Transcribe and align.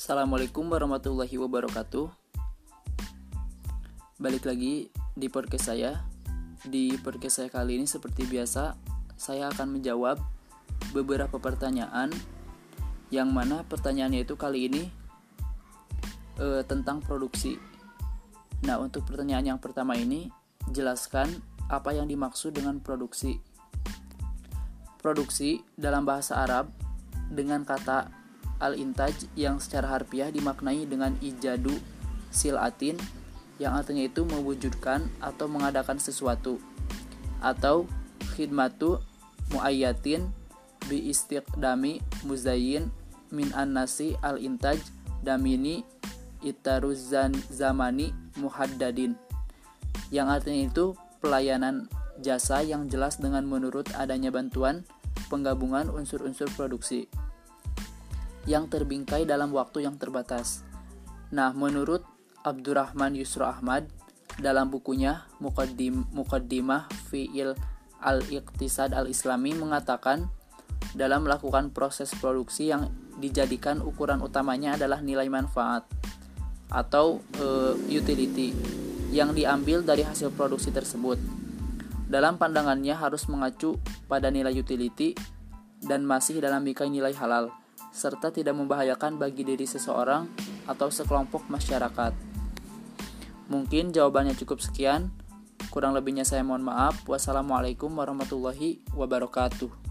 Assalamualaikum 0.00 0.64
warahmatullahi 0.72 1.36
wabarakatuh. 1.36 2.08
Balik 4.16 4.48
lagi 4.48 4.88
di 5.12 5.28
podcast 5.28 5.68
saya. 5.68 6.08
Di 6.64 6.96
podcast 7.04 7.44
saya 7.44 7.52
kali 7.52 7.76
ini 7.76 7.84
seperti 7.84 8.24
biasa, 8.24 8.80
saya 9.20 9.52
akan 9.52 9.76
menjawab 9.76 10.16
beberapa 10.96 11.36
pertanyaan 11.36 12.08
yang 13.12 13.28
mana 13.28 13.60
pertanyaannya 13.68 14.24
itu 14.24 14.40
kali 14.40 14.72
ini 14.72 14.88
e, 16.40 16.64
tentang 16.64 17.04
produksi. 17.04 17.60
Nah, 18.64 18.80
untuk 18.80 19.04
pertanyaan 19.04 19.52
yang 19.52 19.60
pertama 19.60 20.00
ini, 20.00 20.32
jelaskan 20.72 21.28
apa 21.68 21.92
yang 21.92 22.08
dimaksud 22.08 22.56
dengan 22.56 22.80
produksi. 22.80 23.36
Produksi 24.96 25.60
dalam 25.76 26.08
bahasa 26.08 26.40
Arab 26.40 26.72
dengan 27.28 27.68
kata 27.68 28.19
al-intaj 28.60 29.26
yang 29.34 29.58
secara 29.58 29.98
harfiah 29.98 30.28
dimaknai 30.28 30.84
dengan 30.84 31.16
ijadu 31.24 31.74
silatin 32.30 33.00
yang 33.60 33.76
artinya 33.76 34.06
itu 34.06 34.24
mewujudkan 34.24 35.04
atau 35.20 35.50
mengadakan 35.50 36.00
sesuatu 36.00 36.56
atau 37.44 37.88
khidmatu 38.36 39.00
muayyatin 39.52 40.28
bi 40.88 41.12
istiqdami 41.12 42.00
muzayyin 42.24 42.88
min 43.28 43.52
an-nasi 43.52 44.16
al-intaj 44.24 44.80
damini 45.20 45.84
itaruzan 46.40 47.36
zamani 47.52 48.16
muhaddadin 48.40 49.12
yang 50.08 50.32
artinya 50.32 50.72
itu 50.72 50.96
pelayanan 51.20 51.86
jasa 52.20 52.64
yang 52.64 52.88
jelas 52.88 53.20
dengan 53.20 53.44
menurut 53.44 53.92
adanya 53.96 54.32
bantuan 54.32 54.88
penggabungan 55.28 55.92
unsur-unsur 55.92 56.48
produksi 56.56 57.06
yang 58.48 58.68
terbingkai 58.70 59.28
dalam 59.28 59.52
waktu 59.52 59.84
yang 59.84 60.00
terbatas. 60.00 60.64
Nah, 61.34 61.52
menurut 61.52 62.04
Abdurrahman 62.40 63.12
Yusro 63.12 63.44
Ahmad 63.44 63.88
dalam 64.40 64.72
bukunya 64.72 65.28
Muqaddim, 65.42 66.08
Muqaddimah 66.14 66.88
Fi'il 67.12 67.52
Al-Iqtisad 68.00 68.96
Al-Islami 68.96 69.52
mengatakan 69.52 70.32
dalam 70.96 71.28
melakukan 71.28 71.70
proses 71.70 72.10
produksi 72.16 72.72
yang 72.72 72.88
dijadikan 73.20 73.84
ukuran 73.84 74.24
utamanya 74.24 74.80
adalah 74.80 75.04
nilai 75.04 75.28
manfaat 75.28 75.84
atau 76.72 77.20
e, 77.36 77.76
utility 77.92 78.56
yang 79.12 79.36
diambil 79.36 79.84
dari 79.84 80.06
hasil 80.06 80.32
produksi 80.32 80.72
tersebut. 80.72 81.20
Dalam 82.08 82.40
pandangannya 82.40 82.96
harus 82.96 83.28
mengacu 83.28 83.76
pada 84.08 84.32
nilai 84.32 84.56
utility 84.56 85.12
dan 85.84 86.08
masih 86.08 86.40
dalam 86.40 86.64
bingkai 86.64 86.88
nilai 86.88 87.12
halal 87.14 87.59
serta 87.90 88.30
tidak 88.30 88.54
membahayakan 88.54 89.18
bagi 89.18 89.42
diri 89.42 89.66
seseorang 89.66 90.30
atau 90.70 90.88
sekelompok 90.88 91.50
masyarakat. 91.50 92.14
Mungkin 93.50 93.90
jawabannya 93.90 94.38
cukup 94.38 94.62
sekian. 94.62 95.10
Kurang 95.74 95.94
lebihnya 95.94 96.22
saya 96.22 96.46
mohon 96.46 96.62
maaf. 96.62 97.02
Wassalamualaikum 97.06 97.90
warahmatullahi 97.90 98.82
wabarakatuh. 98.94 99.89